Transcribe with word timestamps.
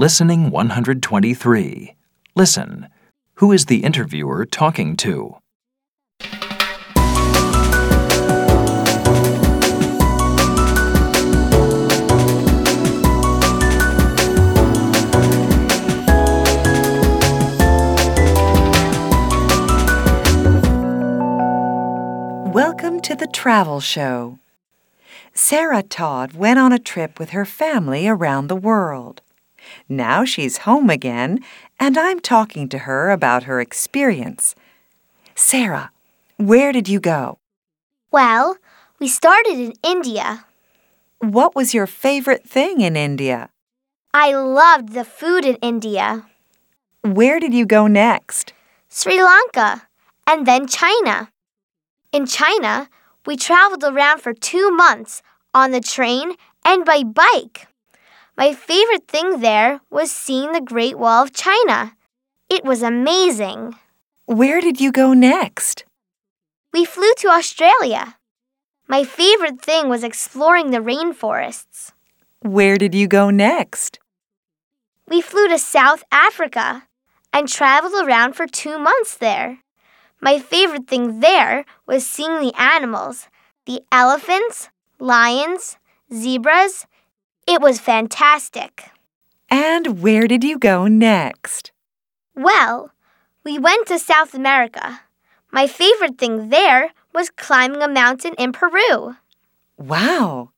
Listening 0.00 0.48
123. 0.48 1.94
Listen. 2.34 2.88
Who 3.34 3.52
is 3.52 3.66
the 3.66 3.84
interviewer 3.84 4.46
talking 4.46 4.96
to? 4.96 5.36
Welcome 22.48 23.02
to 23.02 23.14
the 23.14 23.28
Travel 23.30 23.80
Show. 23.80 24.38
Sarah 25.34 25.82
Todd 25.82 26.32
went 26.32 26.58
on 26.58 26.72
a 26.72 26.78
trip 26.78 27.18
with 27.18 27.30
her 27.30 27.44
family 27.44 28.08
around 28.08 28.46
the 28.46 28.56
world. 28.56 29.20
Now 29.88 30.24
she's 30.24 30.58
home 30.58 30.90
again, 30.90 31.40
and 31.78 31.96
I'm 31.98 32.20
talking 32.20 32.68
to 32.70 32.78
her 32.78 33.10
about 33.10 33.44
her 33.44 33.60
experience. 33.60 34.54
Sarah, 35.34 35.90
where 36.36 36.72
did 36.72 36.88
you 36.88 37.00
go? 37.00 37.38
Well, 38.10 38.56
we 38.98 39.08
started 39.08 39.58
in 39.58 39.72
India. 39.82 40.44
What 41.20 41.54
was 41.54 41.74
your 41.74 41.86
favorite 41.86 42.48
thing 42.48 42.80
in 42.80 42.96
India? 42.96 43.50
I 44.12 44.34
loved 44.34 44.92
the 44.92 45.04
food 45.04 45.44
in 45.44 45.56
India, 45.56 46.26
Where 47.02 47.40
did 47.40 47.54
you 47.54 47.64
go 47.64 47.86
next? 47.86 48.52
Sri 48.88 49.22
Lanka, 49.22 49.86
and 50.26 50.46
then 50.46 50.66
China. 50.66 51.30
In 52.12 52.26
China, 52.26 52.88
we 53.24 53.36
traveled 53.36 53.84
around 53.84 54.20
for 54.20 54.34
two 54.34 54.70
months 54.70 55.22
on 55.54 55.70
the 55.70 55.80
train 55.80 56.34
and 56.64 56.84
by 56.84 57.02
bike. 57.04 57.68
My 58.40 58.54
favorite 58.54 59.06
thing 59.06 59.40
there 59.40 59.82
was 59.90 60.10
seeing 60.10 60.52
the 60.52 60.62
Great 60.62 60.98
Wall 60.98 61.22
of 61.22 61.34
China. 61.34 61.94
It 62.48 62.64
was 62.64 62.82
amazing. 62.82 63.74
Where 64.24 64.62
did 64.62 64.80
you 64.80 64.92
go 64.92 65.12
next? 65.12 65.84
We 66.72 66.86
flew 66.86 67.12
to 67.18 67.28
Australia. 67.28 68.16
My 68.88 69.04
favorite 69.04 69.60
thing 69.60 69.90
was 69.90 70.02
exploring 70.02 70.70
the 70.70 70.78
rainforests. 70.78 71.92
Where 72.40 72.78
did 72.78 72.94
you 72.94 73.06
go 73.08 73.28
next? 73.28 73.98
We 75.06 75.20
flew 75.20 75.46
to 75.48 75.58
South 75.58 76.02
Africa 76.10 76.84
and 77.34 77.46
traveled 77.46 77.92
around 78.02 78.36
for 78.36 78.46
two 78.46 78.78
months 78.78 79.18
there. 79.18 79.58
My 80.18 80.38
favorite 80.38 80.88
thing 80.88 81.20
there 81.20 81.66
was 81.86 82.06
seeing 82.06 82.40
the 82.40 82.54
animals 82.58 83.28
the 83.66 83.82
elephants, 83.92 84.70
lions, 84.98 85.76
zebras. 86.10 86.86
It 87.50 87.60
was 87.60 87.80
fantastic. 87.80 88.92
And 89.50 90.00
where 90.00 90.28
did 90.28 90.44
you 90.44 90.56
go 90.56 90.86
next? 90.86 91.72
Well, 92.36 92.92
we 93.42 93.58
went 93.58 93.88
to 93.88 93.98
South 93.98 94.34
America. 94.34 95.00
My 95.50 95.66
favorite 95.66 96.16
thing 96.16 96.50
there 96.50 96.92
was 97.12 97.28
climbing 97.28 97.82
a 97.82 97.88
mountain 97.88 98.34
in 98.38 98.52
Peru. 98.52 99.16
Wow! 99.76 100.50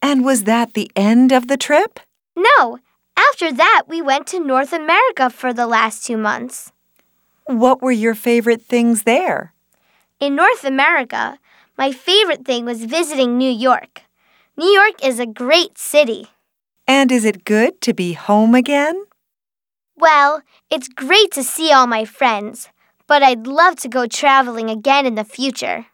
And 0.00 0.24
was 0.24 0.44
that 0.44 0.74
the 0.74 0.92
end 0.94 1.32
of 1.32 1.48
the 1.48 1.56
trip? 1.56 1.98
No, 2.36 2.78
after 3.16 3.50
that, 3.50 3.86
we 3.88 4.00
went 4.00 4.28
to 4.28 4.38
North 4.38 4.72
America 4.72 5.28
for 5.28 5.52
the 5.52 5.66
last 5.66 6.06
two 6.06 6.16
months. 6.16 6.70
What 7.46 7.82
were 7.82 7.90
your 7.90 8.14
favorite 8.14 8.62
things 8.62 9.02
there? 9.02 9.54
In 10.20 10.36
North 10.36 10.62
America, 10.62 11.40
my 11.76 11.90
favorite 11.90 12.44
thing 12.44 12.64
was 12.64 12.84
visiting 12.84 13.36
New 13.36 13.50
York. 13.50 14.02
New 14.54 14.68
York 14.68 15.02
is 15.02 15.18
a 15.18 15.24
great 15.24 15.78
city. 15.78 16.26
And 16.86 17.10
is 17.10 17.24
it 17.24 17.44
good 17.44 17.80
to 17.80 17.94
be 17.94 18.12
home 18.12 18.54
again? 18.54 19.04
Well, 19.96 20.42
it's 20.70 20.88
great 20.88 21.30
to 21.32 21.42
see 21.42 21.72
all 21.72 21.86
my 21.86 22.04
friends, 22.04 22.68
but 23.06 23.22
I'd 23.22 23.46
love 23.46 23.76
to 23.76 23.88
go 23.88 24.06
traveling 24.06 24.68
again 24.68 25.06
in 25.06 25.14
the 25.14 25.24
future. 25.24 25.86